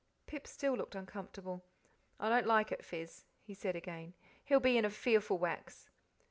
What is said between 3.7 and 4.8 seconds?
again; "he'll be